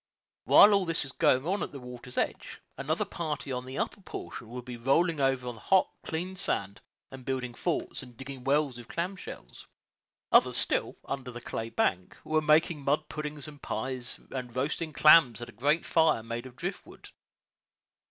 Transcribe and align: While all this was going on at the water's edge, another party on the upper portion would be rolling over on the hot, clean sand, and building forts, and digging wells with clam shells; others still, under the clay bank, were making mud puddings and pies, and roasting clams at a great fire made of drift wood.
While 0.45 0.73
all 0.73 0.85
this 0.85 1.03
was 1.03 1.11
going 1.11 1.45
on 1.45 1.61
at 1.61 1.71
the 1.71 1.79
water's 1.79 2.17
edge, 2.17 2.59
another 2.75 3.05
party 3.05 3.51
on 3.51 3.65
the 3.67 3.77
upper 3.77 4.01
portion 4.01 4.49
would 4.49 4.65
be 4.65 4.75
rolling 4.75 5.19
over 5.19 5.47
on 5.47 5.53
the 5.53 5.61
hot, 5.61 5.91
clean 6.03 6.35
sand, 6.35 6.81
and 7.11 7.23
building 7.23 7.53
forts, 7.53 8.01
and 8.01 8.17
digging 8.17 8.43
wells 8.43 8.79
with 8.79 8.87
clam 8.87 9.15
shells; 9.15 9.67
others 10.31 10.57
still, 10.57 10.97
under 11.05 11.29
the 11.29 11.39
clay 11.39 11.69
bank, 11.69 12.17
were 12.23 12.41
making 12.41 12.83
mud 12.83 13.09
puddings 13.09 13.47
and 13.47 13.61
pies, 13.61 14.19
and 14.31 14.55
roasting 14.55 14.91
clams 14.91 15.39
at 15.39 15.49
a 15.49 15.51
great 15.51 15.85
fire 15.85 16.23
made 16.23 16.47
of 16.47 16.55
drift 16.55 16.83
wood. 16.83 17.09